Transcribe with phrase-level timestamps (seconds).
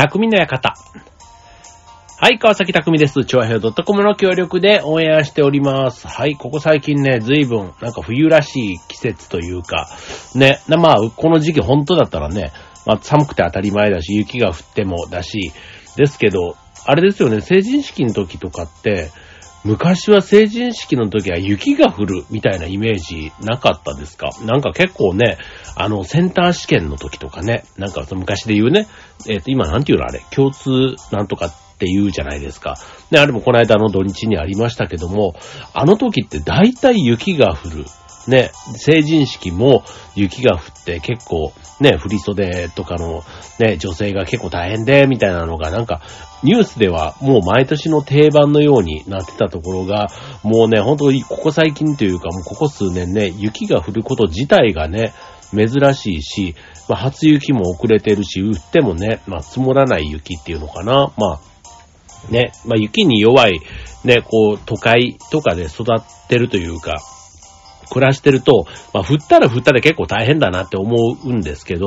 [0.00, 0.72] 匠の館。
[2.16, 3.22] はい、川崎匠です。
[3.26, 6.08] 超平洋 .com の協力でオンエアしております。
[6.08, 9.90] はい、ここ最近ね、随分、なんか冬らしい季節というか、
[10.34, 12.50] ね、まあ、この時期本当だったらね、
[12.86, 15.52] まあ、寒くて当たり前だし、雪が降ってもだし、
[15.98, 19.10] ですけど、あれですよね、成人式の時とかって、
[19.62, 24.30] 昔は成人式の時は雪が降るみたいなイメージなかったですか？
[24.44, 25.36] なんか結構ね、
[25.76, 28.86] あの、センター試験の時とかね、なんか昔で言うね、
[29.28, 32.76] えっ、と、今なんて言うのあれ、共通なんとかって言うじゃないですか。
[33.10, 35.34] ね、あれもこの間の土日にありましたけども、
[35.74, 37.84] あの時って大体雪が降る。
[38.28, 39.84] ね、成人式も
[40.14, 43.24] 雪が降って結構ね、振袖とかの
[43.58, 46.02] ね、女性が結構大変で、みたいなのがなんか
[46.42, 50.08] ニュースではもう毎年の定番のようになってたところが、
[50.42, 55.12] もうね、本当にここ最近というかもうここ数年ね、雪が降ること自体がね、
[55.52, 56.54] 珍しいし、
[56.88, 61.12] まあ、初雪も遅れてるし、降ってもね、まあ、積もらない雪っていうのかな。
[61.16, 61.40] ま
[62.28, 63.60] あ、ね、まあ、雪に弱い、
[64.04, 66.98] ね、こう、都会とかで育ってるというか、
[67.90, 71.86] 暮らしてると、まあ、降ったら降ったで結構大変だなって思うんですけど、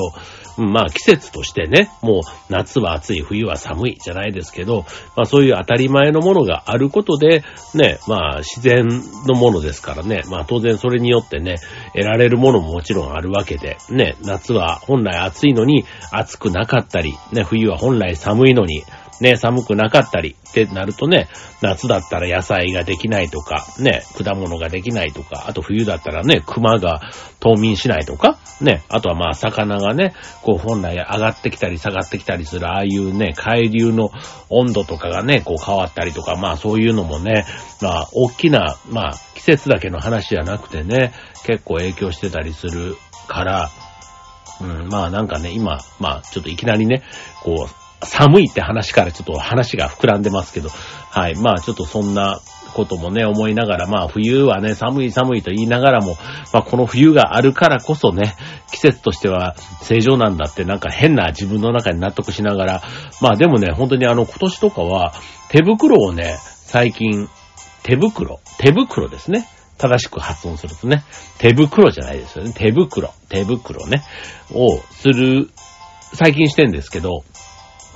[0.58, 7.44] まあ、季節としてね、もう夏は暑い、冬は寒いじゃないですけど、まあ、そういう当たり前のものがあることで、
[7.74, 8.88] ね、まあ、自然
[9.28, 11.56] のものですからね、まあ、当然それによってね、
[11.94, 18.84] 得られるものももちろんあるわけで、ね、夏は本来暑いのに暑くなかったり、ね、冬は本来寒いのに、
[19.22, 21.28] ね、寒くなかったりってなるとね、
[21.62, 27.02] 夏だったら野菜ができないとか、ね、果物ができないとか、あと冬だったらね、熊が
[27.40, 34.12] 冬眠しないとか、ね、あとはまあ魚がね、こう本来上がってきたり下がってきたりする、ああいうね、海流の
[34.50, 37.46] 温度とかがね、こう変わったりとか、まあそういうのもね、
[37.82, 41.14] まあ大きな、まあ季節だけの話じゃなくてね、
[41.46, 42.96] 結構影響してたりする
[43.28, 43.70] から、
[44.62, 47.04] うん、まあなんかね、今、まあちょっといきなりね、
[47.44, 51.36] こう、寒いって話からちょっと話が膨らんでますけど、はい。
[51.36, 52.40] まあちょっとそんな
[52.74, 56.18] こともね、思いながら、まあ冬はね、寒い寒いと言いながらも、
[56.52, 58.36] まあこの冬があるからこそね、
[58.72, 62.82] 季節としては正常なんだってなんか変な自分の中に納得しながら、
[63.22, 65.14] まあでもね、本当にあの今年とかは
[65.50, 67.30] 手袋をね、最近、
[67.84, 69.48] 手袋、手袋ですね。
[69.78, 71.04] 正しく発音するとね、
[71.40, 72.54] 手袋じゃないですよね。
[72.54, 74.02] 手袋、手袋ね、
[74.54, 75.50] をする、
[76.14, 77.24] 最近してんですけど、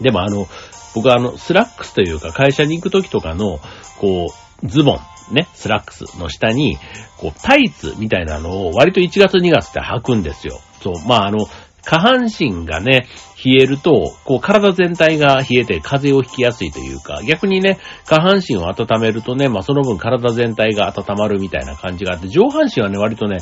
[0.02, 0.48] でもあの、
[0.96, 3.60] 僕はあの、スラックスというか会社に行く時とかの、
[4.00, 4.96] こう、ズボ
[5.32, 6.78] ン、ね、スラックスの下に、
[7.18, 10.60] こう、タイツみたいなのを割と1月2月って履くんですよ。
[10.82, 11.48] そう、まああの、
[11.88, 13.08] 下半身がね、
[13.44, 23.38] 冷えると、こう体全体が冷えて風邪をひきやすいというか、逆にね、下半身を温めるとね、まあその分体全体が温まるみたいな感じがあって、上半身はね、割とね、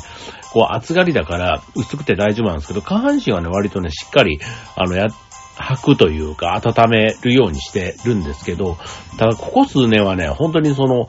[0.52, 4.38] こう暑がりだから薄くて大丈夫なんですけど、下半身はね、割とね、しっかり、
[4.76, 5.08] あの、やっ、
[5.56, 8.76] 履くというか、温めるようにしてるんですけど、
[9.18, 11.06] ただここ数年はね、本当にその、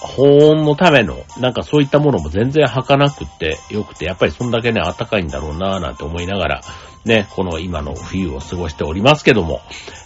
[0.00, 6.60] 保温のための、なんかそういったものも全然履かなくってよくて、やっぱりそんだけね、暖かいんだろうなぁなんて思いながら、
[7.04, 9.60] ね、この今の冬を過ごしておりますけども。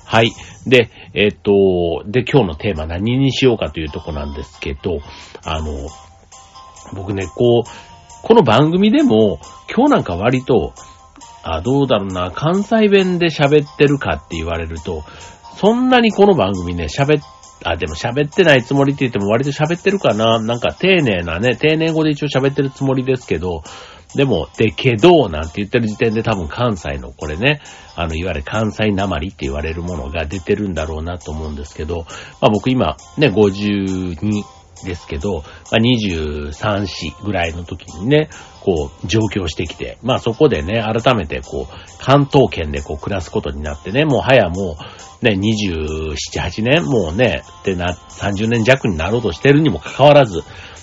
[0.07, 0.33] はい。
[0.67, 5.01] で、えっ、と、で、今日のテーマ何にしようかというとこなんですけど、
[5.45, 5.67] あの、
[6.95, 7.69] 僕ね、こう、
[8.23, 9.41] この番組でも、
[9.75, 10.73] 今日なんか割と、
[11.43, 15.05] あ、どうだろうな、関西弁で喋ってるかって言われると、
[15.57, 17.23] そんなにこの番組ね、喋っ、
[17.65, 20.41] あ、でも喋ってないつもりって言っても割と喋ってるかな。
[20.41, 23.63] なんか丁寧なね、丁寧語で一応喋ってるつもりですけど、
[24.15, 27.61] でも、で、けど、なんて言ってる時点で多分関西のこれね、
[27.97, 32.05] あの、いわゆる関西なまりって言われるものが出てるんだろうなと思うんですけど、
[32.41, 34.45] まあ僕今、ね、52
[34.85, 36.51] ですけど、まあ、23、
[36.83, 38.29] 4ぐらいの時にね、
[38.61, 44.77] こう、上京してきて、まあそこでね、改めてこう、関東圏でこう暮らすことになってね、もう早も
[45.21, 50.43] う、ね、27、8年、もうね、ってな、30年弱になろうとしてるにもかかわらず、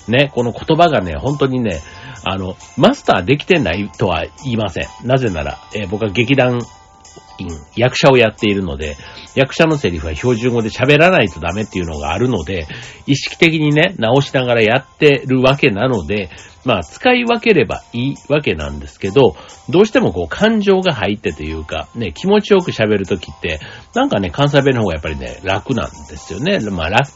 [0.10, 1.80] ね、この言葉がね、本当にね、
[2.24, 4.88] あの、マスターできてないとは言いません。
[5.04, 6.60] なぜなら、えー僕は劇団、
[7.76, 8.98] 役者をやっているので、
[9.36, 12.68] 役者のセリフは標準語で喋らないとダメっていうのがあるので、
[13.08, 16.30] 意識的にね、直しながらやってるわけなので、
[16.66, 19.36] まあ、使い分ければいいわけなんですけど、
[19.70, 23.60] どうしてもこう、感情が入ってというか、ね、気持ちよく喋るときって、
[23.96, 26.60] なんかね、関西弁の方がやっぱりね、楽なんですよね。
[26.60, 27.12] まあ、楽、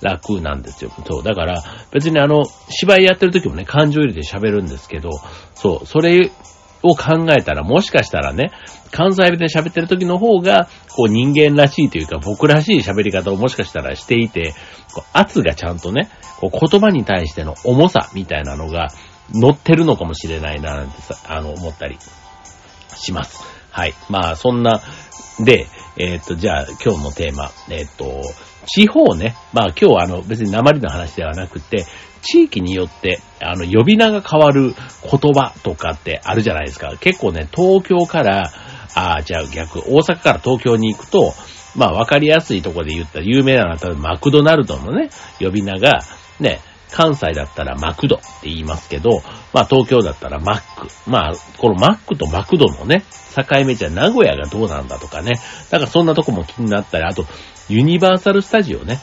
[0.00, 0.90] 楽なんですよ。
[1.06, 1.22] そう。
[1.22, 1.62] だから、
[1.92, 5.10] 別にあの、芝居やってる時もね、感情入れて喋るんですけど、
[5.54, 6.30] そう、それ
[6.82, 8.50] を考えたら、もしかしたらね、
[8.90, 14.54] 関西弁で喋ってる時の方が、こう人間らしいというか、僕らしい喋り方をもしかしたらしていて、
[14.94, 16.10] こう圧がちゃんとね、
[16.40, 18.88] こう言葉に対しての重さみたいなのが
[19.34, 21.98] 乗ってるのかもしれないな、なんてさ、あの、思ったり
[22.96, 23.42] します。
[23.70, 23.94] はい。
[24.08, 24.80] まあ、そんな、
[25.40, 25.66] で、
[25.96, 28.22] えっ、と、じゃあ今日のテーマ、えっ、と、
[28.68, 29.34] 地方ね。
[29.52, 31.86] まあ今日はあの別に鉛の話ではなくて、
[32.22, 36.92] 地域によって、あの、呼び名が変わる言葉とかってあるじゃないですか。
[37.00, 38.52] 結構ね、東京から、
[38.94, 41.32] ああじゃあ逆、大阪から東京に行くと、
[41.76, 46.00] まあわかりやすいとこで言ったら有名なのは、例えばマクドナルドのね、呼び名が、
[46.40, 46.60] ね、
[46.90, 49.22] 関西だったらマクドって言いますけど、
[49.52, 50.88] まあ東京だったらマック。
[51.06, 53.04] まあ、このマックとマクドのね、
[53.36, 55.34] 境目じゃ名古屋がどうなんだとかね。
[55.70, 57.26] だからそんなとこも気になったり、あと、
[57.68, 59.00] ユニバーサルスタジオね。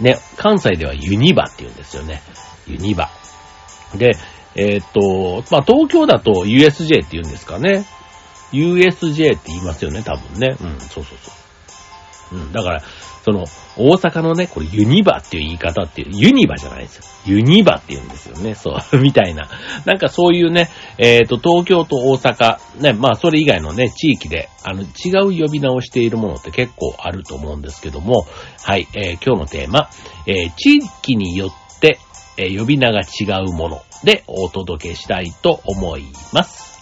[0.00, 2.22] ね、関西ではユニバって言うんですよね。
[2.66, 3.10] ユニバ。
[3.96, 4.16] で、
[4.54, 7.86] えー、っと、まあ東京だと USJ って言うんですかね。
[8.52, 10.56] USJ って言いますよね、多分ね。
[10.60, 11.32] うん、そうそうそ
[12.36, 12.38] う。
[12.38, 12.82] うん、だから、
[13.24, 13.44] その、
[13.76, 17.04] 大阪のね、これユニバっていう言い方っていう、ユニバじゃないですよ。
[17.26, 18.54] ユニバって言うんですよね。
[18.54, 19.48] そう、 みたいな。
[19.84, 28.26] なんかそういうね、えっ、ー、と、東京と大阪、ね、まあそれ以外のね、地域で、あの、違う呼び名をしているものって結構あると思うんですけども、
[28.62, 29.88] はい、えー、今日のテーマ、
[30.26, 31.98] えー、地域によって、
[32.36, 36.77] え、呼び名が違うものでお届けしたいと思います。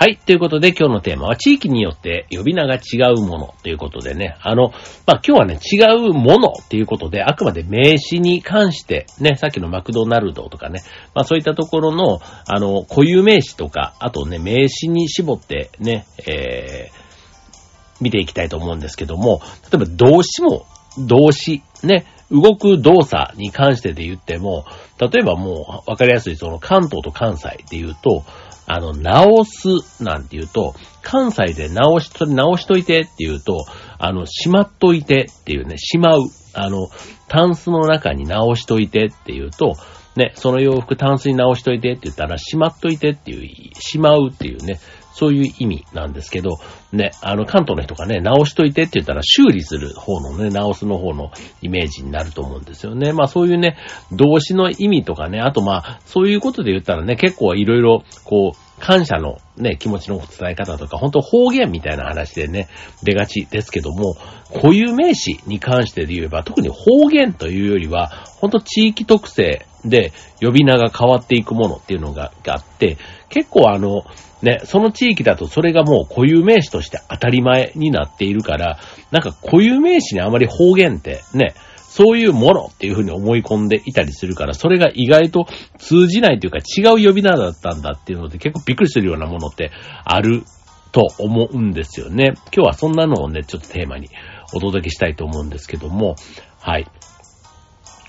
[0.00, 0.16] はい。
[0.16, 4.34] ということで今日のテーマは地域によって呼び名が違うものということでね。
[4.40, 4.70] あの、
[5.06, 5.76] まあ、今日はね、違
[6.08, 10.80] うものっていうことで、あくまで名詞に関してね、さっきのマクドナルドとかね、
[11.14, 20.64] まあ、そういったところの、あの、固有名詞とか、あとね、名詞に絞ってね、えー、見ていきたいと思うんですけども、例えば動詞も
[20.96, 24.64] 動詞、ね、動く動作に関してで言っても、
[24.98, 28.24] 例えばもうわかりやすいその関東と関西で言うと、
[28.72, 29.68] あの、直す
[30.02, 33.64] なんて言うと、関西で直し、と直しといてって言うと、
[33.98, 36.20] あの、しまっといてっていうね、しまう。
[36.52, 36.88] あの、
[37.28, 39.74] タンスの中に直しといてって言うと、
[40.16, 44.78] ね、その洋服タンスに直しといてって言ったら、しまっといてっていう、しまうっていうね、
[45.12, 46.58] そういう意味なんですけど、
[46.92, 51.30] ね、あの、関東の人がね、直しといてって言ったら修理する方のね、直すの方の
[51.62, 53.12] イメージになると思うんですよね。
[53.12, 53.76] まあそういうね、
[54.12, 62.68] 動詞の意味とかね、あとまあ、そういうことで言ったらね、結構いろいろ、こう、感謝のね、気持ちの伝え方とか、本当方言みたいな話でね、
[63.02, 64.16] 出がちですけども、
[64.54, 68.08] 固有名詞に関してで言えば、特に方言というよりは、
[68.40, 72.98] 本当地域特性で呼び名が変わっていくものっていうのがあって、
[73.28, 74.02] 結構あの、
[74.42, 78.78] ね、その地域だとそれがもう固有名詞として当たり前になっているから、
[79.10, 85.46] なんか固有名詞にあまり方言ってね、そういうものっていうふうに思い込んでいたりするから、それが意外と
[85.78, 89.72] 通じないというか違う呼び名だったんだっていうので結構びっくりするようなものって
[90.04, 90.44] ある
[90.92, 92.34] と思うんですよね。
[92.54, 94.08] 今日はそんなのをね、ちょっとテーマに
[94.54, 96.16] お届けしたいと思うんですけども、
[96.60, 96.86] はい。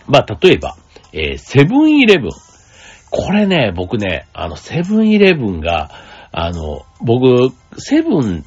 [0.08, 0.76] まあ、例えば、
[1.14, 2.30] えー、セブンイレブン。
[3.10, 5.92] これね、僕ね、あの、セブンイレブンが、
[6.32, 8.46] あの、僕、セブン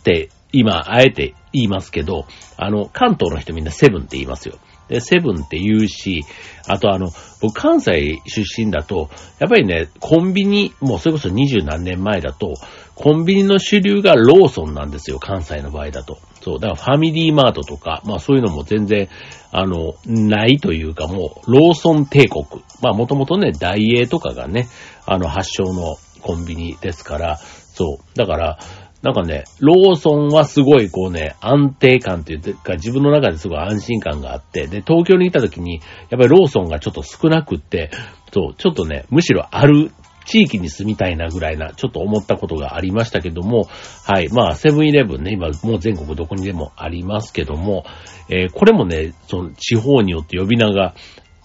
[0.00, 4.58] って今、あえて言いますけど、あの、関東の人みんなセブンって言いますよ。
[4.88, 6.24] で、セブンって言うし、
[6.66, 9.08] あとあの、僕関西出身だと、
[9.38, 12.54] やっぱりね、コンビニ、もうそれこそ二十何年前だと、
[12.94, 16.18] コンビニの主流がローソンなんですよ、関西の場合だと。
[16.42, 19.08] そう、だからファミリーマートとか、まあそういうのも全然、
[19.52, 22.44] あの、ないというかもう、ローソン帝国。
[22.82, 24.68] まあもともとね、ダイエーとかがね、
[25.06, 28.16] あの発祥のコンビニですから、そう。
[28.16, 28.58] だから、
[29.02, 37.90] なんかね、ローソンはすごいこうね、安定感っていうか、自分の中ですごい安心感があって、で、東京に行った時に、やっぱりローソンがちょっと少なくって、
[38.32, 39.90] そう、ちょっとね、むしろある
[40.24, 43.68] 地域に住みたいなぐらいな、ちょっと思ったことがありましたけども、
[44.04, 44.28] はい。
[44.28, 47.84] まあ、セブンイレブンね、今もう全国どこにでもありますけども、
[48.28, 50.94] えー、これもね、その地方によって呼び名が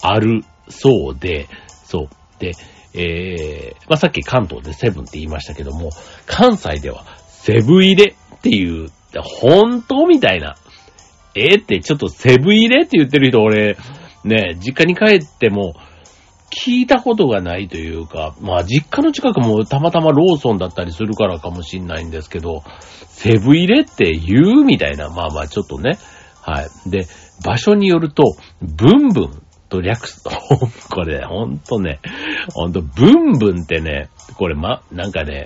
[0.01, 1.47] あるそうで、
[1.85, 2.09] そう。
[2.39, 2.51] で、
[2.93, 5.89] えー、まあ、さっき関東でセブンって言いましたけども、
[6.25, 8.89] 関西ではセブン入れっていう、
[9.21, 10.55] 本当みたいな。
[11.35, 13.77] えー、ってちょっとセブン入れって言ってる人俺、
[14.23, 15.75] ね、実家に帰っても、
[16.49, 22.63] 聞いたことがないというか、まあ実家の近くもたまたまローソンだったりするからかもしんないんですけど、
[23.09, 25.97] セブ入れって言うみたいな、まあまあちょっとね。
[26.41, 26.89] はい。
[26.89, 27.07] で、
[27.43, 28.23] 場所によると、
[28.61, 30.31] ブンブンと略すと、
[30.89, 31.99] これ、ほんとね、
[32.53, 35.45] ほんと、ブンブンってね、これま、なんかね、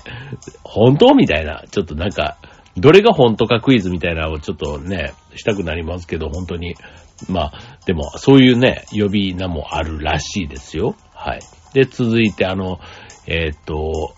[0.63, 2.38] 本当みたいな、ちょっとなんか、
[2.77, 6.75] どれが本当かクイズみたいなのをちょっとね、したくなりますけど、本当に。
[7.29, 10.96] まあ、でも、そういうね、呼び名もあるらしいですよ。
[11.14, 11.40] はい。
[11.74, 12.80] で、続いて、あの、
[13.28, 14.14] えっ、と、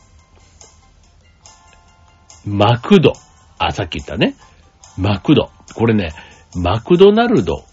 [2.46, 3.14] マクド。
[3.58, 4.36] あ、さっき言ったね。
[4.98, 5.50] マクド。
[5.76, 6.14] これね、
[6.56, 7.64] マクドナルド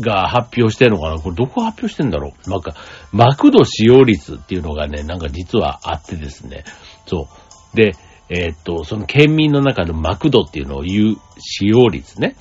[0.00, 2.74] が発表してるのかなこれどこ発表してんだろうなんか、
[3.12, 6.64] マクド使用率っていうのがね、なんか実はあってですね。
[7.06, 7.28] そ
[7.72, 7.76] う。
[7.76, 7.92] で、
[8.28, 12.36] えー、っと、その県民の中のマクドっていうのを言う使用率ね。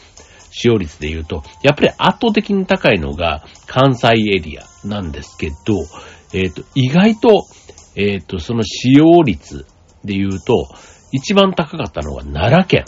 [0.51, 5.55] 使用率で言うと、やっぱり圧倒的に高いのが関西エリアなんですけど、
[6.33, 7.45] えっ、と、意外と、
[7.95, 9.65] えっ、と、その使用率
[10.03, 10.67] で言うと、
[11.11, 12.85] 一番高かったのが奈良県。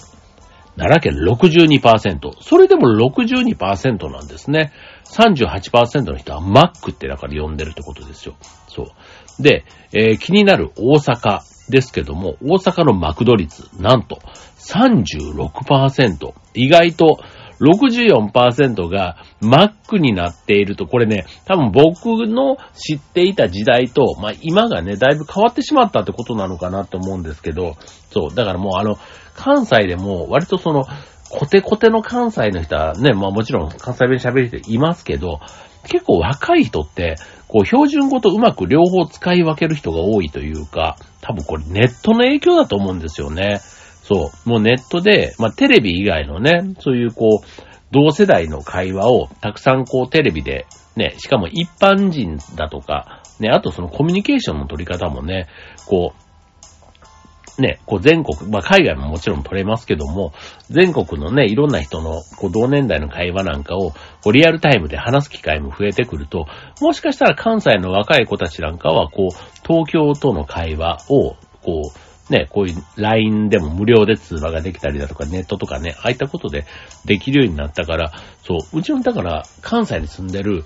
[0.76, 2.42] 奈良県62%。
[2.42, 4.72] それでも62%なんですね。
[5.06, 8.36] 38%の人はマックってだから呼んでるってことですよ。
[8.68, 9.44] そう。
[9.44, 14.20] で、えー、気になる大阪ですけども、大阪のマクド率、なんと
[14.58, 16.34] 36%。
[16.56, 17.20] 意外と
[17.60, 27.76] 64%がマックになっていると、これね、多分僕の知っていた時代と、まあ今がね、だいぶ変わってしまったってことなのかなと思うんですけど、
[28.12, 28.98] そう、だからもうあの、
[29.36, 30.86] 関西でも割とその、
[31.30, 35.40] コテコテの関西の人はね、まあもちろん関西弁喋る人いますけど、
[35.88, 37.16] 結構若い人って、
[37.48, 43.60] こう標準語とうまく両方使い分ける人が多いというか、多分これネットの影響だと思うんですよね。
[44.04, 44.50] そう。
[44.50, 55.48] もうネットで、まあテレビ以外のね、そういうこう、同世代の会話をたくさんこうテレビで、ね、しかも一般人だとか、ね、あとそのコミュニケーションの取り方もね、
[55.86, 56.14] こ
[57.58, 60.34] う、ね、こう全国、まあ海外ももちろん取れますけども、
[60.70, 66.48] 全国のね、いろんな人のこう同年代の会話なんかをこうリアルタイムで話す機会も増えてくると、
[66.82, 76.66] もしかしたら関西の若い子たちなんかはこう、東京との会話をこう、ね、こういう LINE でも無料で通話ができたりだとか、ネットとかね、ああいったことで
[77.06, 78.14] できるようになったから、
[78.46, 80.64] そう、うちのだから関西に住んでる、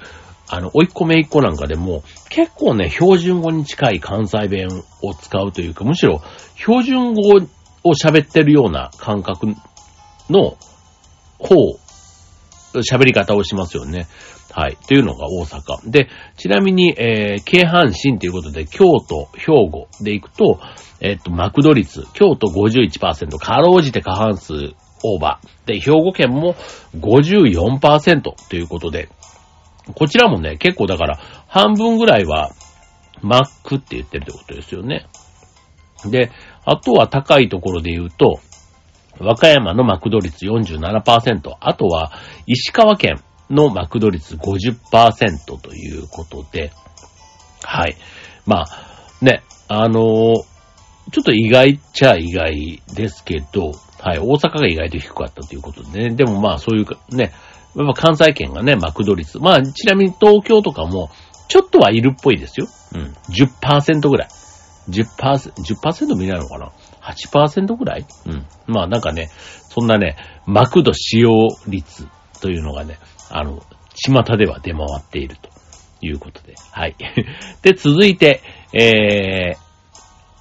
[0.49, 4.67] あの、おいっ子めいっ子なんかでも、結構ね、標準語に近い関西弁
[5.01, 6.21] を使うというか、むしろ
[6.55, 7.21] 標準語
[7.83, 9.47] を喋ってるような感覚
[10.29, 10.57] の
[11.39, 11.79] 方、
[12.75, 14.07] 喋り方をしますよね。
[14.57, 14.77] はい。
[14.87, 15.87] というのが大阪。
[15.87, 20.59] で、ちなみに、えー、京阪神ということで、京都、兵庫で行くと、
[20.99, 24.73] えっと、マクド率、京都51%、かろうじて過半数
[25.03, 25.67] オーバー。
[25.67, 26.55] で、兵庫県も
[26.95, 29.09] 54%ということで、
[29.93, 32.49] こちらもね、結構だから、半分ぐらいは、
[33.21, 35.05] マックって言ってるってことですよね。
[36.09, 36.31] で、
[36.65, 38.39] あとは高いところで言うと、
[39.19, 42.11] 和歌山のマクド率47%、あとは
[42.47, 46.71] 石川県のマクド率50%ということで、
[47.63, 47.95] はい。
[48.45, 50.03] まあ、ね、あのー、
[51.11, 57.31] ちょっと意外っちゃ意外ですけど、はい、大阪が意外と低かったということでね、でもまあそういうね、
[57.75, 59.39] やっぱ関西圏がね、マクド率。
[59.39, 61.09] まあ、ちなみに東京とかも、
[61.47, 62.67] ちょっとはいるっぽいですよ。
[62.95, 63.13] うん。
[63.29, 64.27] 10%ぐらい。
[64.89, 68.05] 10%、10%見ないのかな ?8% ぐらい？
[68.25, 68.45] うん。
[68.67, 69.29] まあなんかね、
[69.69, 72.07] そんなね、マクド使用率
[72.41, 72.97] というのがね、
[73.29, 73.61] あの、
[73.95, 75.49] 巷では出回っていると
[76.01, 76.55] いうことで。
[76.71, 76.95] はい。
[77.61, 78.41] で、続いて、
[78.73, 79.57] えー、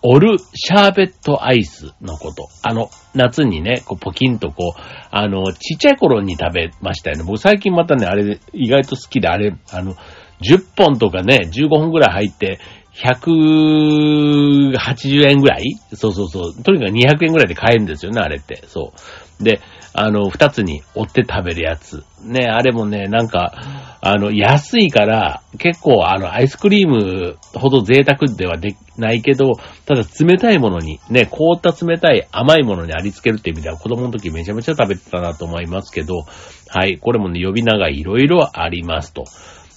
[0.02, 2.48] オルシャーベットアイスのこと。
[2.62, 7.24] あの、夏にね、こう、ポキンとこう、あの、ちっちゃい頃に食べましたよね。
[7.24, 9.94] 僕最近またね、あれ、意外と好きで、あれ、あの、
[10.42, 12.60] 10本とかね、15本ぐらい入って、
[12.96, 15.64] 180円ぐらい？
[15.94, 16.62] そうそうそう。
[16.62, 18.62] とにかく200円ぐらいで買えるんですよね、あれって。
[18.68, 18.92] そ
[19.40, 19.44] う。
[19.44, 19.60] で、
[19.98, 22.04] あの、二つに折って食べるやつ。
[22.22, 29.54] ね、あれもね、なんか、あの、安いから、結構、あの、アイスクリームほど贅沢ではでないけど、
[29.86, 36.24] ただ冷たいものに、ね、凍った冷たい甘いものにありつけるって意味では、子供の時めちゃめちゃ食べてたなと思いますけど、
[36.68, 39.24] はい、これもね、呼び名がいろいろありますと。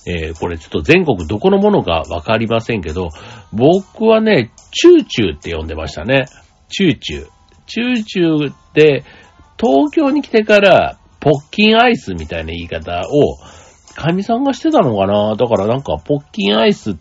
[0.05, 3.09] えー、これちょっと全国どこのものかわかりませんけど、
[3.53, 6.25] 僕はね、チューチューって呼んでましたね。
[6.69, 7.27] チューチュー。
[7.67, 9.03] チューチューって、
[9.59, 13.37] 東京に来てから、ポッキンアイスみたいな言い方を、
[13.95, 15.35] カミさんがしてたのかな？
[15.35, 16.95] だからなんか、ポッキンアイスっ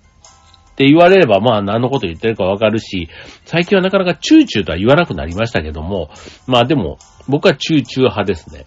[0.74, 3.08] て言われれば、まあ何のこと言ってるかわかるし、
[3.44, 6.10] 最近はなかなかチューチューとは言わなくなりましたけども、
[6.48, 6.98] まあでも、
[7.28, 8.66] 僕はチューチュー派ですね。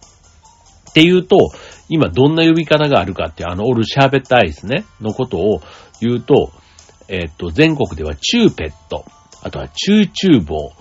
[0.89, 1.37] っていうと、
[1.89, 5.61] 今どんな呼び方があるかって、あの、オルシャーベットアイスね、のことを
[5.99, 6.51] 言うと、
[7.09, 9.03] えっ、と、全国ではチューペット、
[9.41, 10.73] あとはチューチューボー、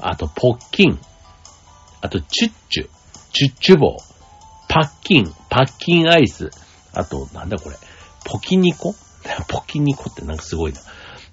[0.00, 0.98] あとポッキン、
[2.06, 2.88] あとチュッチュ、
[3.32, 3.98] チュッチュボー、
[4.68, 6.50] パッキン、パッキンアイス、
[6.92, 7.76] あと、なんだこれ、
[8.24, 8.94] ポキニコ？
[9.48, 10.80] ポキニコってなんかすごいな。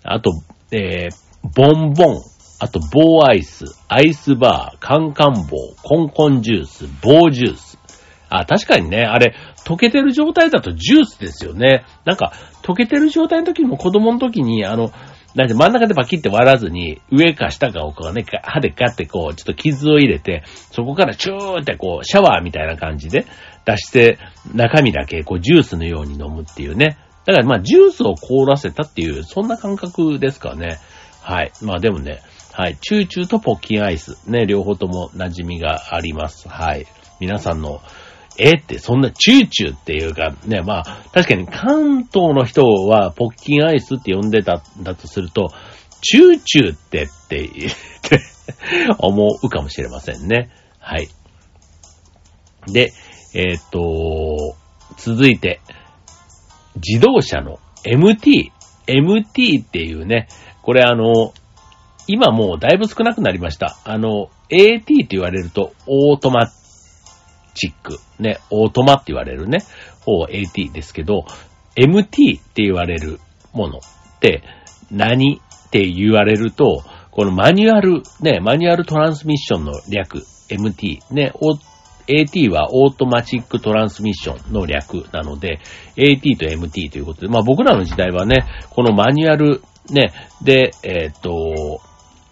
[0.03, 0.32] あと、
[0.72, 2.22] えー、ボンボン、
[2.60, 7.77] あと棒アイス、アイスバー、カンカン棒、コンコンジュース、棒ジュース、
[8.30, 11.86] あ、確かにね、あれ、溶けてる状態だとジュースですよね。
[12.03, 14.92] なんか、溶けてる状態の時も子供の時に、あの、
[15.36, 23.25] なんで真ん中でバキって割らずに、上か下かをこうね、歯でガッてこう、ちょっと傷を入れて、そこからチューってこう、シャワーみたいな感じで
[23.66, 24.20] 出して、
[24.54, 26.98] 中身だけこう、ジュースのように飲むっていうね。
[27.25, 30.78] だからまあ、ジュースを凍らせたっていう、そんな感覚ですかね。
[31.22, 31.52] はい。
[31.62, 32.22] まあでもね、
[32.52, 32.78] はい。
[32.78, 34.30] チューチューとポッキンアイス。
[34.30, 36.48] ね、両方とも馴染みがあります。
[36.48, 36.86] はい。
[37.20, 37.82] 皆さんの
[38.38, 45.52] えって、そんなチューチューっていうか、ね、まあ、確かに関東の人はポッキンアイスって呼んでただとすると、
[46.02, 47.50] チューチューってってっ
[48.02, 48.20] て
[49.00, 50.50] 思うかもしれませんね。
[50.80, 51.08] はい。
[52.68, 52.92] で、
[53.34, 54.56] えっ、と、
[54.98, 55.62] 続いて、
[56.75, 58.52] 自動車の MT。
[58.88, 60.28] MT っていうね、
[60.62, 61.34] これあの、
[62.08, 63.78] 今もうだいぶ少なくなりました。
[63.86, 66.48] あの、AT って言われると、オートマ
[67.53, 69.60] チック、ね、オートマって言われるね、
[70.01, 71.25] 片や AT ですけど、
[71.75, 73.19] MT って言われる
[73.53, 74.43] ものって
[74.91, 81.31] 何って言われると、このマニュアル、ね、マニュアルトランスミッションの略、MT、ね、
[82.07, 85.60] AT はオートマチックトランスミッションの略なので、
[85.95, 90.12] AT と MT ということで、まあ僕らの時代はね、このマニュアル、ね、
[90.43, 91.81] で、えっ、と、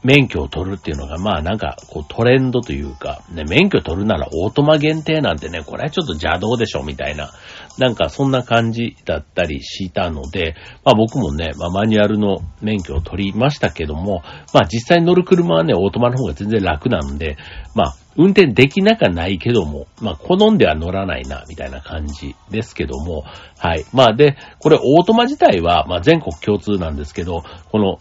[0.04, 7.32] 免許を取るっていうのが、まあなんか、こうトレンドというか、ね、免許取るならオートマ限定なんてね、これはちょっと邪道でしょ、みたいな、
[7.78, 17.38] なんかそんな感じだったりしたので、まあ僕もね、まあマニュアルの免許を取りましたけども、まあ実際乗る車はね、オートマの方が全然楽なんで、
[17.76, 23.24] まあ運転できなかないけども、まあ好んでは乗らないな、みたいな感じですけども、
[23.60, 23.86] はい。
[23.94, 27.98] まあで、これオートマ自体は、まあ全国共通なんですけど、この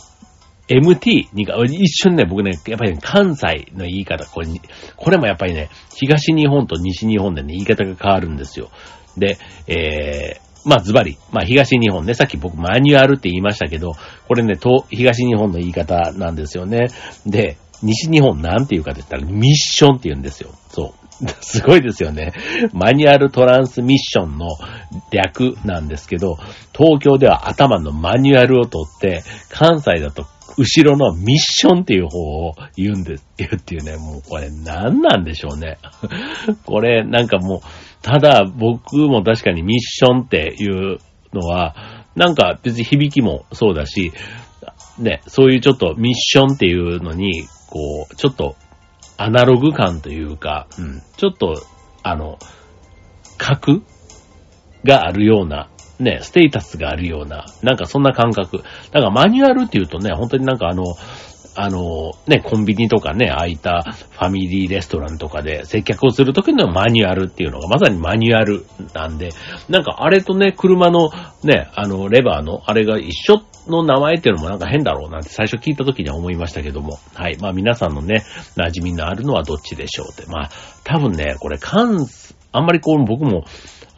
[0.71, 4.61] MT にか、一瞬ね、僕ね、やっぱり、ね、関西の言い方、これに、
[4.97, 8.71] これもやっぱりね、東日本と西日本でね、言い方が変わるんですよ。
[9.17, 11.19] で、えー、まあ、ズバリ。
[11.33, 13.93] まあ、東日本ね、さっき僕マニュアルって言いましたけど、
[14.29, 14.55] これね、
[14.91, 16.89] 東日本の言い方なんですよね。
[17.27, 20.51] で、西日本なんて言うかって言ったら、ミッションって言うんですよ。
[20.69, 21.01] そう。
[21.41, 22.33] すごいですよね。
[22.73, 24.47] マニュアルトランスミッションの
[25.11, 26.37] 略なんですけど、
[26.77, 35.79] 東京では頭のマニュアルを取って、関西だと後ろのミッションっていう方を言うんです、言うっていうね、もうこれ何なんでしょうね。
[36.67, 37.61] これなんかもう、
[38.03, 40.99] ただ僕も確かにミッションっていう
[41.33, 41.75] のは、
[42.17, 44.13] なんか別に響きもそうだし、
[44.99, 48.57] ね、そういうちょっとミッションっていうのに、こう、ちょっと
[49.17, 51.55] アナログ感というか、うん、ちょっと、
[52.03, 52.39] あの、
[53.39, 53.83] 格
[54.85, 58.59] があるようなね、ステータスがあるような、なんかそんな感覚。
[58.59, 60.85] だからマニュアルっていうとね、本当になんかあの、
[61.57, 69.31] あの、ね、コンビニとかね、空いたファミリーレストランとかで接客をするときのマニュアルっていうのがまさにマニュアルなんで、
[69.69, 71.11] なんかあれとね、車の
[71.43, 77.37] ね、あの、レバーのあれが一緒の名前っていうのもなんか変だろうなんて最初聞いたときには思いましたけども、はい。
[77.39, 78.25] まあ皆さんのね、
[78.57, 80.31] 馴染みのあるのはどっちでしょうって。
[80.31, 80.51] まあ、
[80.85, 82.07] 多分ね、これ関、
[82.53, 83.45] あんまりこう僕も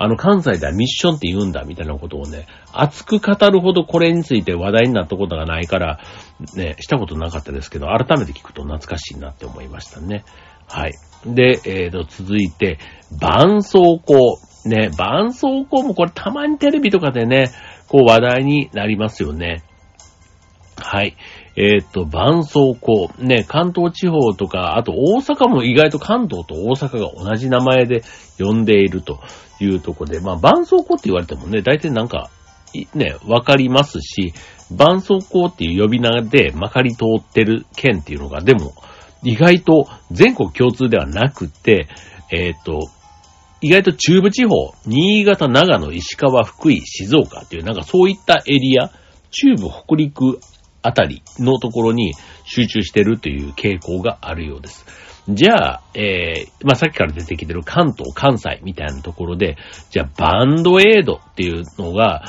[0.03, 6.01] あの関西ではミッションって言うんだみたいなことをね、熱く語るほどこれについて話題になったことがないから、
[6.57, 10.25] ね、したことなかったですけど、改めて聞くと懐かしいなって思いましたね。
[10.67, 10.95] はい。
[11.25, 12.81] で、えーと、続いて、
[13.13, 14.41] 絆創膏。
[14.69, 17.53] ね、絆創膏もこれたまにテレビとかでね、
[17.87, 19.63] こう話題になりますよね。
[20.77, 21.17] はい。
[21.57, 23.13] えっ、と、絆創膏。
[23.23, 28.03] ね、関東地方とか、あと大阪も意外と関東と大阪が同じ名前で
[28.39, 29.21] 呼んでいると
[29.61, 32.31] いうとこで、まあ、絆創膏って言われてもね、大体なんか、
[32.95, 34.33] ね、わかりますし、
[34.71, 38.73] 絆創膏っていう呼び名でまかり通ってる県っていうのが、でも、
[39.23, 41.89] 意外と全国共通ではなくて、
[42.31, 42.81] えっ、と、
[43.61, 48.91] 意外と中部地方、新潟、長野、石川、福井、静岡っていう、なんかそういったエリア、
[49.31, 50.41] 中部、北陸
[50.83, 52.15] あたりのところに
[52.45, 54.85] 集中してるという傾向があるようです。
[55.29, 59.57] じゃあ、えー、まあ、さっきから出てきてる関東、関西みたいなところで、
[59.91, 62.25] じゃあ、バンドエイドっていうのが、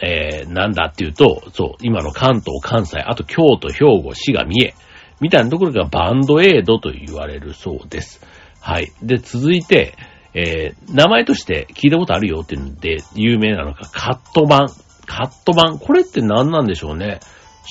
[0.00, 4.74] えー、なんだっていうと、そう、今の関東、関西、あと京都、兵庫、滋賀、三重、
[5.20, 8.20] みたいなところがバンドエイドと言われるそうです。
[8.60, 8.90] はい。
[9.02, 9.94] で、続いて、
[10.34, 14.66] えー、名前として聞いたことあるよっていうので、有名なのがカット版。
[15.06, 15.78] カット版。
[15.78, 17.20] これって何なんでしょうね。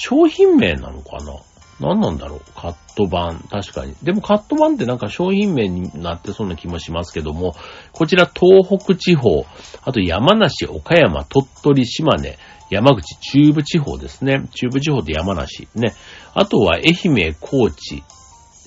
[0.03, 1.35] 商品名なのかな？
[1.79, 2.41] 何なんだろう？
[2.55, 3.39] カット版。
[3.49, 3.93] 確かに。
[4.01, 7.55] でもカット版ってなんか商品名になってそうな気もしますけども、
[7.91, 9.45] こちら東北地方、
[9.83, 12.37] あと山梨、岡山、鳥取、島根、
[12.71, 14.47] 山口、中部地方ですね。
[14.55, 15.67] 中部地方で山梨。
[15.75, 15.93] ね。
[16.33, 18.03] あとは愛媛、高知、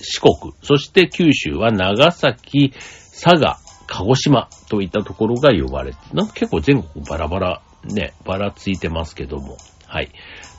[0.01, 2.73] 四国、そして九州は長崎、
[3.13, 9.57] 佐賀、鹿児島といったところが呼ばれて、なんか結構全国バラバラ、ね、ばらついてますけども。
[9.95, 10.11] はい。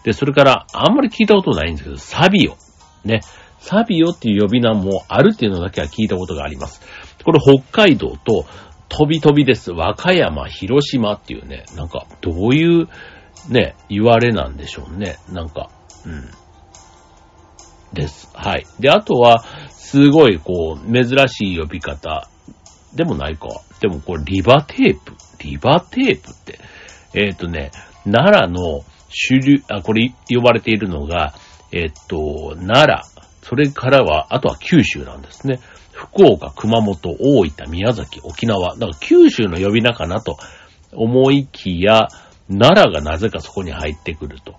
[0.05, 2.55] で、それから、あんまり聞いたことないんですけど、サビオ。
[3.03, 3.19] ね。
[3.59, 6.81] サビオっていう呼び名もあるっていうのだけは聞いたことがあります。
[7.25, 8.45] これ北海道と
[8.87, 9.71] 飛び飛びです。
[9.71, 12.87] 和歌山、広島っていうね、なんか、どういう、
[13.49, 15.17] ね、言われなんでしょうね。
[15.29, 15.69] なんか、
[16.05, 16.29] うん。
[17.93, 18.29] です。
[18.33, 18.65] はい。
[18.79, 22.29] で、あとは、すごい、こう、珍しい呼び方。
[22.93, 23.49] でもないか。
[23.81, 25.13] でも、これ、リバテープ。
[25.39, 26.59] リバテープって。
[27.13, 27.71] えっ、ー、とね、
[28.05, 28.85] 奈良の
[29.17, 31.33] 主流、あ、これ呼ばれているのが、
[31.71, 32.97] えっ、と、奈良。
[33.41, 35.59] それからは、あとは九州なんですね。
[35.93, 38.75] 福岡、熊本、大分、宮崎、沖縄。
[38.75, 40.37] だから九州の呼び名かなと
[40.91, 42.09] 思いきや、
[42.49, 44.55] 奈良がなぜかそこに入ってくると。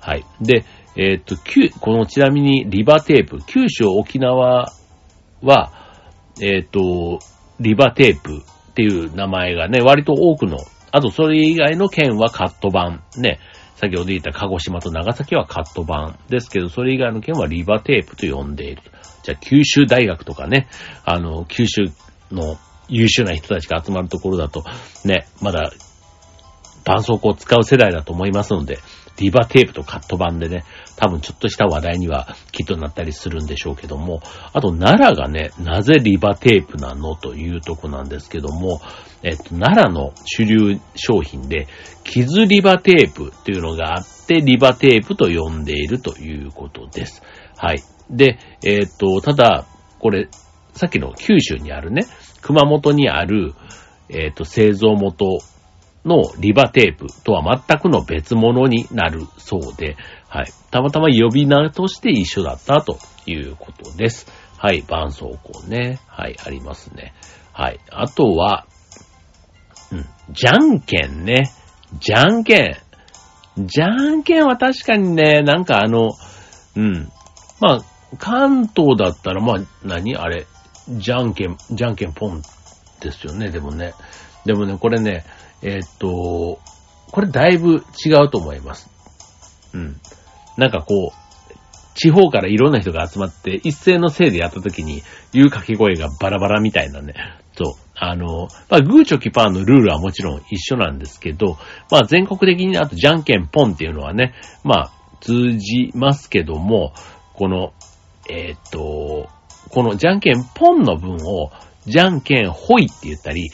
[0.00, 0.24] はい。
[0.40, 0.64] で、
[0.96, 1.36] えっ、と、
[1.80, 4.72] このちなみにリバテープ、九州、沖縄
[5.42, 5.72] は、
[6.40, 7.20] えっ、と、
[7.60, 8.38] リバテープ
[8.70, 10.58] っていう名前がね、割と多くの、
[10.90, 13.04] あとそれ以外の県はカット版。
[13.16, 13.38] ね、
[13.80, 18.82] 先ほど言った鹿児島と長崎はカット版ですけど、それ以外の県はリバテープと呼んでいる。
[19.22, 20.68] じゃあ、九州大学とかね、
[21.06, 21.86] あの、九州
[22.30, 24.64] の優秀な人たちが集まるところだと、
[25.06, 25.72] ね、まだ、
[26.84, 28.80] 絆創膏を使う世代だと思いますので、
[29.20, 30.64] リバテープとカット版でね、
[30.96, 34.20] 多分ちょっとした話題にはきっとなったりするんでしょうけども、
[34.52, 38.80] あと奈良がね、なぜリバテープなのというとこなんですけども、
[39.22, 41.68] えっと、奈良の主流商品で、
[42.04, 47.22] 傷リバテープっていうのがあって、リバテープと呼んでいるということです。
[47.56, 47.82] はい。
[48.08, 49.66] で、えっと、ただ、
[49.98, 50.28] これ、
[50.72, 52.06] さっきの九州にあるね、
[52.40, 53.52] 熊本にある、
[54.08, 55.26] えっと、製造元
[56.04, 59.96] のリバテープとは全くの別物になるそうで、
[60.28, 60.52] はい。
[60.70, 64.26] たまたま呼び名として一緒だったということです。
[64.56, 64.82] はい。
[64.82, 66.00] 絆創膏ね。
[66.06, 66.36] はい。
[66.44, 67.14] ありますね。
[67.52, 67.80] はい。
[67.90, 68.66] あとは、
[69.92, 70.06] うん。
[70.32, 71.50] じゃんけんね。
[71.98, 73.66] じゃんけん。
[73.66, 76.12] じゃんけんは確かにね、なんかあの、
[76.76, 77.10] うん。
[77.60, 77.80] まあ、
[78.18, 80.16] 関東だったら、まあ、何？
[80.16, 80.46] あれ、
[80.88, 82.42] じゃんけん、じゃんけんポン
[83.00, 83.92] ですよね、でもね。
[84.44, 85.24] でもね、これね、
[85.62, 86.60] えー、っと、
[87.10, 88.88] これだいぶ違うと思います。
[89.74, 90.00] うん。
[90.56, 91.20] なんかこう、
[91.94, 97.14] 地方からいろんな人が集まって一斉のせいでやった時に言う掛け声がバラバラみたいなね。
[97.54, 97.74] そう。
[97.94, 101.58] あの、まあ、グーチョキパーのルールはもちろん一緒なんですけど、
[101.90, 106.94] まあ、全国的にあとじゃんけんポンっていうのはね、まあ、通じますけども、
[107.34, 107.72] この、
[108.30, 109.28] えー、っと、
[109.68, 111.50] このじゃんけんポンの分を、
[111.86, 113.50] じゃんけんほいって言ったり、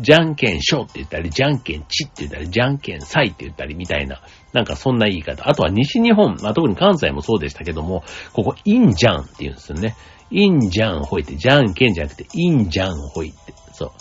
[0.00, 4.20] じゃんけんしょって言ったり、じゃんけんちって言ったり、じゃんけんさいって言ったりみたいな、
[4.52, 5.48] なんかそんな言い方。
[5.48, 8.02] あとは西日本、まあ、特に関西もそうでしたけども、
[8.32, 9.94] ここ、インジャンって言うんですよね。
[10.32, 13.54] インジャンほいって、じゃんけんじゃなくて、インジャンほいって。
[13.72, 13.92] そ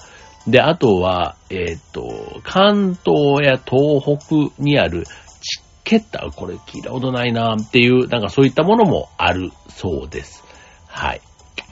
[0.48, 0.52] う。
[0.52, 5.06] で、あとは、えっ、と、関東や東北にある
[5.42, 10.44] チケッタ、これ聞いたことないなっていう、なんかそういったものもあるそうです。
[10.88, 11.22] はい。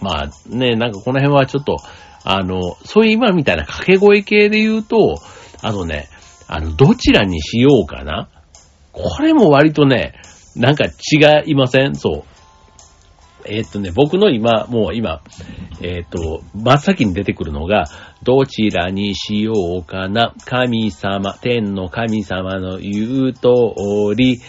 [0.01, 1.77] まあね、なんかこの辺はちょっと、
[2.23, 5.19] あの、そういう今みたいな掛け声系で言うと、
[5.61, 6.09] あのね、
[6.47, 8.29] あの、どちらにしようかな。
[8.91, 10.13] これも割とね、
[10.55, 11.95] なんか違いません？
[11.95, 12.23] そう。
[13.45, 15.21] えー、っとね、僕の今、もう今、
[15.81, 17.85] えー、っと、真っ先に出てくるのが、
[18.23, 23.49] どちらにしようかな、神様、天の神様の言う通
[24.15, 24.41] り、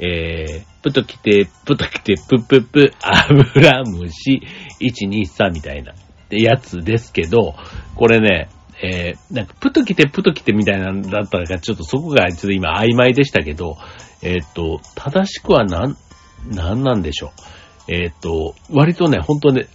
[0.00, 4.42] えー、ぷと来て、ぷと来て、ぷぷぷ、油虫、
[4.80, 5.92] 1、2、3みたいな。
[5.92, 5.94] っ
[6.28, 7.54] てやつですけど、
[7.96, 8.48] これね、
[8.82, 13.76] えー、なんか、プと来て、プと来てみたいなんだったか、ちょっとそこがちょっと今曖昧でしたけど、
[14.22, 15.96] えー、っと、正しくはなん、
[16.50, 17.32] なんなんでしょ
[17.88, 17.92] う。
[17.92, 19.66] えー、っと、割とね、本当ね、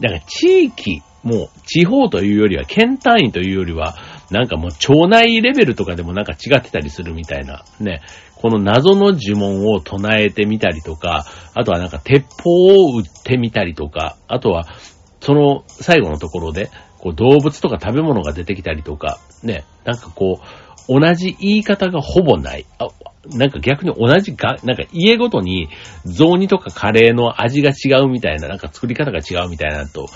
[0.00, 3.96] なんか地域、もう地方というよりは、県単位というよりは、
[4.30, 8.00] なんかもう町内レベルとかでもなんか違ってたりするみたいな、ね。
[8.40, 14.66] この謎の呪文を唱えてみたりとか、あとはなんか鉄砲を撃ってみたりとか、あとは
[15.20, 20.40] その最後のところで、こう動物とか食べ物が出てきたりとか、ね、なんかこ
[20.88, 22.64] う、同じ言い方がほぼない。
[22.78, 22.88] あ、
[23.26, 25.68] なんか逆に同じが、なんか家ごとに
[26.04, 30.08] 雑煮とかカレーの味が違うみたいな、なんか作り方が違うみたいなと、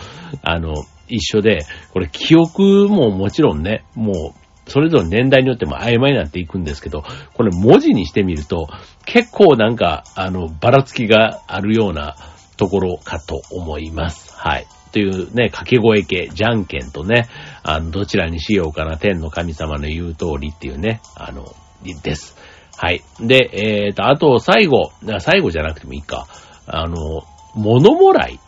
[0.43, 0.73] あの、
[1.09, 8.69] 一緒で、これ記憶ももちろんね、もう、それぞれ年代によっても曖昧になっていくんですけど、これ文字にしてみると、
[9.05, 12.17] 結構なんか、あの、ばらつきがあるような
[12.57, 14.33] ところかと思います。
[14.37, 14.67] はい。
[14.93, 17.29] というね、掛け声系、じゃんけんとね、
[17.63, 21.55] あの、どちらにしようかな、天の神様の言う通りっていうね、あの、
[22.03, 22.37] です。
[22.77, 23.03] はい。
[23.21, 26.27] で、えっ、ー、と、あと、最後、最後じゃなくてもいいか、
[26.67, 27.25] あの、
[27.55, 28.39] 物もらい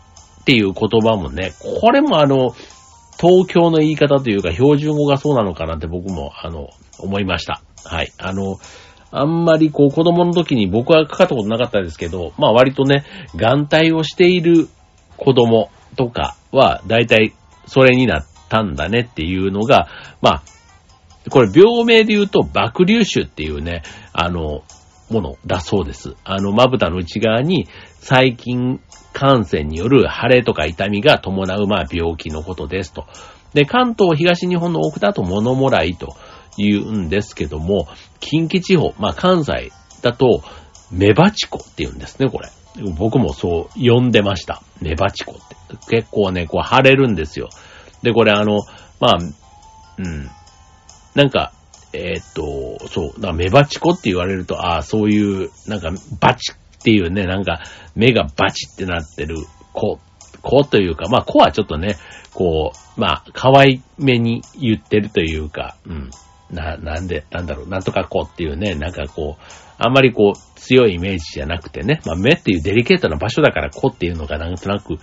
[0.41, 2.55] っていう言葉もね、これもあの、
[3.19, 7.63] 東京の言い方というか標準語がそうなのかなって僕も、あの、思いました。
[7.85, 8.13] はい。
[8.19, 8.59] あの、
[9.11, 13.05] あんまりこう子供の時に僕はかかったことなかったですけど、まあ割とね、
[13.37, 14.69] 眼帯をしている
[15.17, 17.33] 子供とかは、だいたい
[17.67, 19.89] それになったんだねっていうのが、
[20.21, 20.43] まあ、
[21.31, 24.63] これ病名で言うと、爆粒腫っていうね、あの、
[25.11, 26.15] ものだそうです。
[26.25, 27.69] あの、まぶたの内側に
[28.01, 28.81] 細菌
[29.13, 33.07] 感染による腫れとか痛みが伴う、まあ、病気のことですと。
[33.55, 36.17] で、関東、東日本の多くだと物もらいと
[36.57, 37.89] 言うんですけども、
[38.21, 40.43] 近畿地方、まあ、関西だと、
[40.91, 42.49] メバチコって言うんですね、これ。
[42.99, 44.63] 僕もそう呼んでました。
[44.81, 45.57] メバチコって。
[45.89, 47.49] 結構ね、こう腫れるんですよ。
[48.03, 48.61] で、これあの、
[49.01, 49.19] まあ、
[49.99, 50.31] うん。
[51.15, 51.53] なんか、
[51.93, 57.61] えー、っと、そう、だメバチコって言われると、ああ、そういう、なんか、バチっていうね、なんか、
[57.95, 59.37] 目がバチってなってる
[59.73, 59.99] 子、
[60.43, 61.97] 子というか、まあ、子はちょっとね、
[62.35, 66.11] こう、まあ、可愛めに言ってるというか、うん。
[66.51, 69.43] な、なんで、なんだろう、なんとか子っていうね、なんかこう、
[69.79, 74.99] あんまりこう、強いイメージじゃなくてね、まあ、目っていうデリケートな場所だから子っていうのがなんとなく、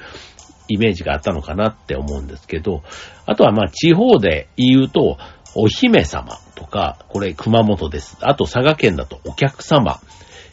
[0.70, 2.84] イメージがあったのかなって思うんですけど、
[3.26, 5.18] あとはまあ地方で言うと、
[5.56, 8.18] お姫様とか、これ熊本です。
[8.22, 10.00] あと佐賀県だとお客様、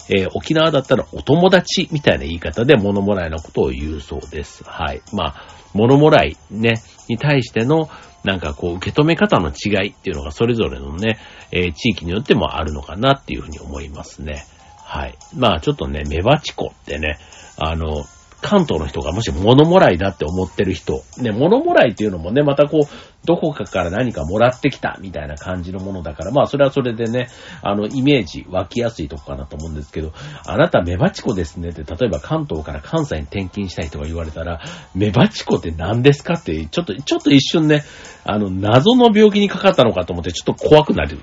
[0.08, 4.64] えー、沖縄だったらお友達みたいな言い方で物もらいのことを言うそうです。
[4.64, 5.02] はい。
[5.12, 7.88] まあ、物もらいね、に対しての、
[8.24, 11.18] なんかこう、受け止め方の違いっていうのがそれぞれのね、
[11.52, 14.44] えー、地域によってもあるのかなっていうふうに思いますね。
[14.84, 15.16] はい。
[15.36, 17.18] まあちょっとね、メバチコってね、
[17.56, 18.04] あの、
[18.42, 27.28] 関東の人がもし物もらいだって思ってる人、ね、物もらいっていうのもね、またこう、どこかから何かもらってきたみたいな感じのものだから、まあそれはそれでね、
[27.62, 30.12] あの、イメージ湧きやすいとこかなと思うんですけど、
[30.46, 34.60] あなたメバチコですねって、例えば関東から関西に転勤した人が言われたら、
[34.94, 37.84] メバチコって何ですかって、ちょっと、ちょっと一瞬ね、
[38.24, 41.18] あの、謎の病気にかかったのかと思って、ちょっと怖くなる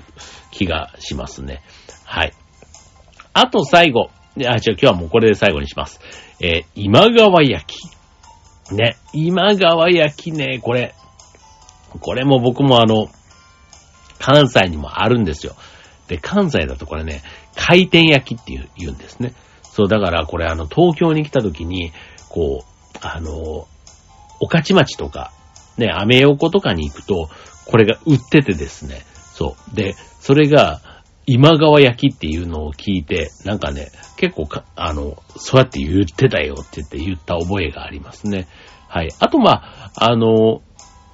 [0.52, 1.62] 気がしますね。
[2.04, 2.32] はい。
[3.32, 4.10] あと最後。
[4.36, 6.00] であ、違う、今日はもうこれで最後にします。
[6.40, 8.74] えー、今川焼き。
[8.74, 10.94] ね、今川焼きね、これ、
[12.00, 13.08] これも僕もあの、
[14.18, 15.54] 関西にもあるんですよ。
[16.08, 17.22] で、関西だとこれね、
[17.56, 19.32] 回転焼きっていう言うんですね。
[19.62, 21.92] そう、だからこれあの、東京に来た時に、
[22.28, 23.66] こう、あの、
[24.40, 25.32] 御徒町とか、
[25.76, 27.28] ね、アメ横とかに行くと、
[27.66, 29.02] これが売っててですね。
[29.34, 29.74] そう。
[29.74, 30.80] で、それが、
[31.30, 38.48] 今川焼きっていうのを聞いて、なんかね、結構か、あの、そうやって言ってたよって言って言った覚えがありますね。
[38.88, 39.10] はい。
[39.18, 40.62] あと、まあ、あの、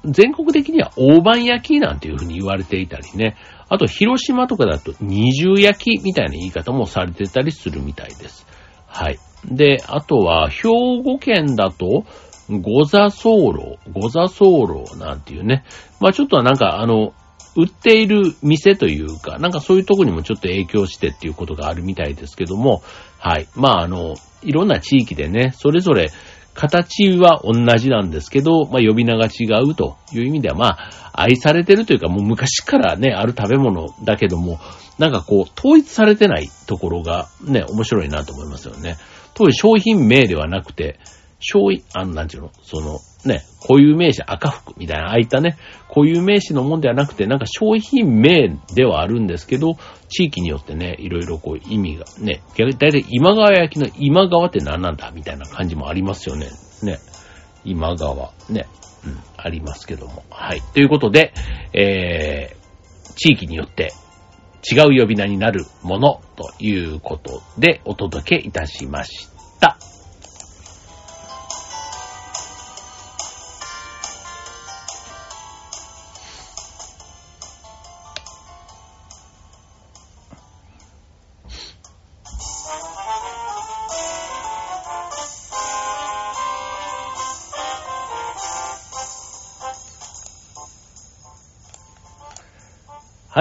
[0.04, 3.36] 全国的には大判焼きなんていうふうに言われていたりね。
[3.68, 8.46] あと、広島とかだと二重焼きみたいな言い方もされてたりするみたいです。
[8.86, 9.18] はい。
[9.50, 10.68] で、あとは、兵
[11.02, 12.04] 庫県だと、
[12.48, 15.64] ご座候、ご座候なんていうね。
[16.00, 17.14] まあちょっとはなんかあの、
[17.56, 22.82] 売っている店というか、なんかそういうとこにもちょっと影響してっていうことがあるみたいですけども、
[23.18, 23.48] はい。
[23.54, 26.10] まあ、あの、いろんな地域でね、それぞれ
[26.54, 34.58] 形は同じなんですけど、まあ、呼び名が違うという意味では、まあ、愛されてるというか、もう昔からね、ある食べ物だけども、
[34.98, 38.96] なんかこう、統一されてないところがね、面白いなと思いますよね。
[39.34, 40.98] 当時商品名ではなくて、
[41.40, 45.56] 商品、あの、なんていうの、その、ね、固有名詞赤服みたいな、ああいったね、
[45.94, 49.76] 固有名詞のもんではなくて、なんか商品名ではあるんですけど、
[50.08, 56.48] 地域によってね、いろいろこう意味がね、逆に大体今川焼きの今川って何なんだみたいな感じもありますよね。
[56.82, 56.98] ね。
[57.64, 58.32] 今川。
[58.50, 58.66] ね。
[59.06, 60.24] うん、ありますけども。
[60.30, 60.62] はい。
[60.72, 61.32] ということで、
[61.72, 63.92] えー、地域によって
[64.68, 69.28] 違う呼び名になるものということでお届けいたしまし
[69.60, 69.78] た。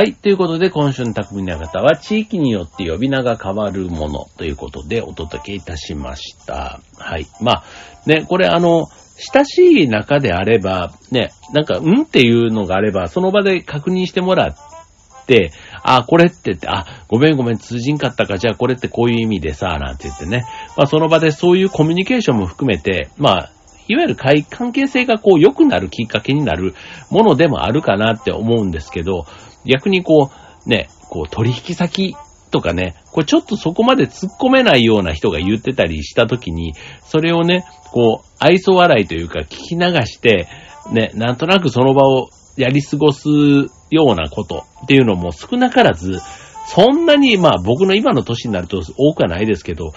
[0.04, 0.16] はい。
[0.16, 6.82] ということで、今週の匠の方は、地域によって呼び名が変わるものということでお届けいたしました。
[6.98, 7.28] はい。
[7.40, 7.64] まあ、
[8.06, 8.88] ね、これあの、
[9.34, 20.44] 親しい中であれば、ね、なんか、うんっていうのがあれば、その場で確認してもらって、あ、これってって、あ、ごめんごめん通じんかったか、じゃあこれってこういう意味でさ、なんて言ってね。
[20.76, 23.53] まあその場でそういうコミュニケーションも含めて、まあ、
[23.88, 26.74] いわゆる関係性がこう良くなるきっかけになる
[27.10, 29.26] ものでもあるかなって思うんですけど、
[29.66, 30.32] 逆にこ
[30.66, 32.16] う、ね、こう取引先
[32.52, 40.48] とかね、これちょっとそこまで突っ込めないような人が言ってたりした時に、それをね、こう、愛想笑いというか聞き流して、
[40.92, 43.28] ね、なんとなくその場をやり過ごす
[43.90, 46.20] ようなことっていうのも少なからず、
[46.68, 49.92] そんなに、まあ僕の今の年になると多くはないですけど、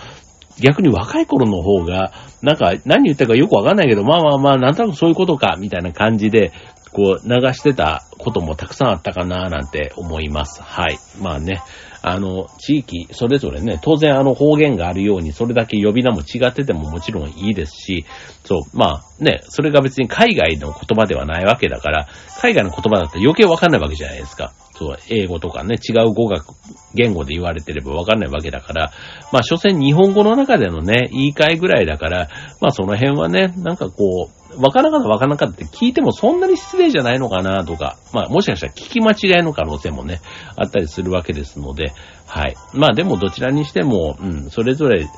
[0.61, 6.53] 逆に若い頃の方が、なんか何言ったかよくわかんないけど、まあまあまあ、なんとなくそういうことか、みたいな感じで、
[6.93, 10.63] こう流してたこともたくさんあったかななんて思います。
[10.63, 10.99] はい。
[11.21, 11.61] まあね、
[12.01, 18.07] あの、地域、それぞれね、当然あの方言があるように、それだけ呼び名も違っててももちろんいいですし、
[18.45, 22.09] そう、まあね、それが別に海外の言葉ではないわけだから、
[22.41, 24.53] 海外の言葉だったら余計わかんないわけじゃないですか。
[24.79, 26.55] そう、英語とかね、違う語学、
[26.95, 28.93] 言語で言われてればわかんないわけだから、
[29.33, 32.29] まあ、所詮日本語の中でのね、言い換えぐらいだから、
[32.61, 40.21] まあ、その辺はね、なんかこう、わからなかったわからなかったって聞いてもそんなに失礼じゃないのかなとか、まあ、もしかしたら聞き間違いの可能性もね、
[40.57, 41.93] あったりするわけですので、
[42.27, 42.55] はい。
[42.75, 45.09] まあ、でもどちらにしても、うん、それぞれ、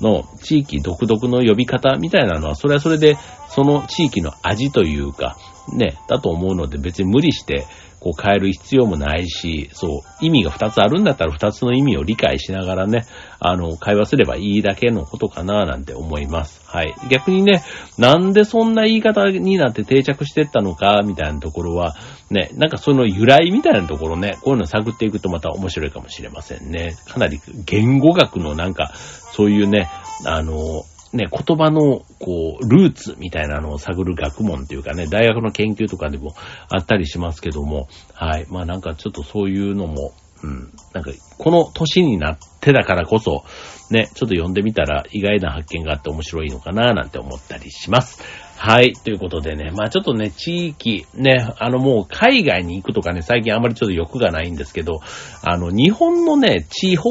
[0.00, 3.16] の地域独特の呼び方みたいなのは、それはそれで、
[3.48, 5.36] その地域の味というか、
[5.72, 7.66] ね、だと思うので別に無理して、
[8.00, 13.06] こう変える必要もないし、そう、意味が二つあるんだったら二つの意味を理解しながらね、
[13.40, 16.60] あの、会話すればいいだけのことかななんて思います。
[16.66, 16.94] はい。
[17.08, 17.62] 逆にね、
[17.98, 21.96] なんでそんな言い方になって定着してったのか、みたいなところは、
[22.30, 26.96] ね、なんかその由来みたいなところね、こういうの探っていくとまた面白いかもしれませんね。
[27.06, 28.92] かなり言語学のなんか、
[29.32, 29.88] そういうね、
[30.24, 36.34] あの、ね、言葉の、こう、ルーツみたいなのを探る学問っていうかね、大学の研究とかでも
[36.68, 38.46] あったりしますけども、はい。
[38.48, 43.44] まあなんかちょっとそういうのも、うん、なんか、この年になってだからこそ、
[43.90, 48.22] ね、ちょっと読んでみたら意外な発見があって面白いのかななんて思ったりします。
[48.56, 48.92] はい。
[48.92, 55.00] ということでね、まあちょっとね、地域、ね、あのもう海外に行くとかね、最近あんまりちょっと欲がないんですけど、
[55.42, 57.10] あの、日本のね、地方、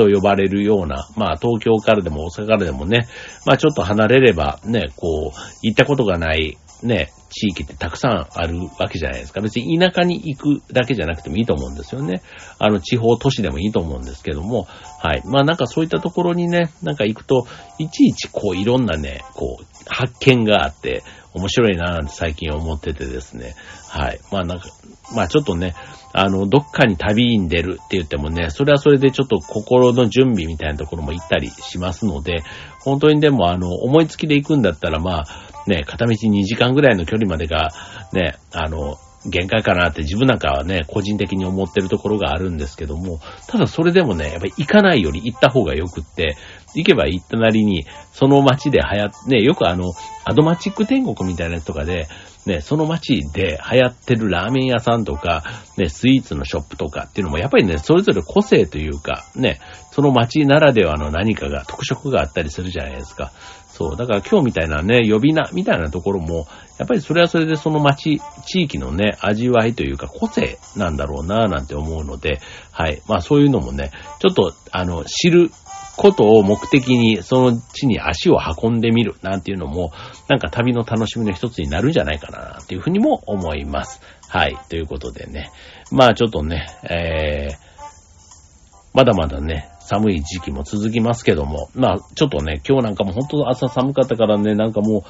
[0.00, 3.06] と呼ばれるような、まあ東京からでも大阪からでもね、
[3.44, 9.40] まあちょっと離れればね、こう、行ったことがないね、地域ってたくさんあるわけじゃないですか。
[9.40, 12.22] 別に田舎に行くだけじゃなくてもいいと思うんですよね。
[12.58, 14.66] あの、地方都市でもいいと思うんですけども、
[14.98, 15.22] はい。
[15.26, 17.46] まあなんかそういったところにね、なんか行くと、
[17.78, 21.02] いちいちこういろんなね、こう、発見があって、
[21.34, 23.54] 面白いなぁなんて最近思っててですね。
[23.88, 24.20] はい。
[24.32, 24.68] まあなんか、
[25.14, 25.74] まあちょっとね、
[26.12, 32.42] あの、どっかに旅に出るって言ってもね、それはそれでちょっと心の準備みたいなところも行ったりしますので、
[32.80, 35.24] 本当にでもあの、思いつきで行くんだったらまあ、
[35.66, 37.70] ね、片道2時間ぐらいの距離までが、
[38.12, 38.96] ね、あの、
[39.26, 46.36] 限界かなって自分なんかはね、個人的に思ってるところがあるんですけども、ただそれでもね、やっぱり行かないより行った方がよくって、
[46.74, 49.92] 行けば行ったなりに、その街で流行って、ね、よくあの、
[50.24, 52.06] アドマチック天国みたいなやつとかで、
[52.46, 55.44] ね、その街で流行ってるラーメン屋さんとか、
[55.76, 59.60] ね、スイーツのショップとかっていうのも、やっぱりね、それぞれ個性というか、ね、
[59.92, 63.32] その街ならではの何かが、特色があったりするじゃないですか。
[63.80, 63.96] そう。
[63.96, 66.46] だから今日みたいなね、呼び名みたいなところも、
[66.78, 72.40] やっぱりそれはそれでその街、地域のね、味わいというか個性なんだろうなぁなんて思うので、
[72.72, 73.02] はい。
[73.08, 75.50] まあそういうのもね、ちょっと、あの、知る
[76.00, 79.92] ことを目的にその地に足を運んでみるなんていうのも、
[80.28, 84.00] なんか旅の楽しみの一つになるんじゃないかなっていうふうにも思います。
[84.26, 84.56] はい。
[84.70, 85.50] ということでね。
[85.92, 87.70] まあちょっとね、えー、
[88.94, 95.02] まだまだね、寒い時期も続きますけども、まあ、ちょっとね、今日なんかも本当朝寒かったからね、なんかもう、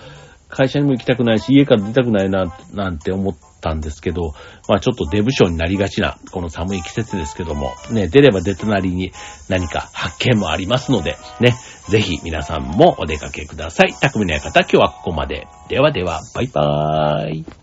[0.48, 4.32] 会社にも行きたくないし、家から出たくないな、なんて思っったんですけど、
[4.68, 9.12] まあちょっとデブ症になりがちな、この寒い季節ですけども、ね、出れば出たなりに
[9.48, 11.54] 何か発見もありますので、ね、
[11.88, 13.92] ぜひ皆さんもお出かけください。
[13.92, 15.46] 匠の館、今日はここまで。
[15.68, 17.59] ではでは、バイバーイ。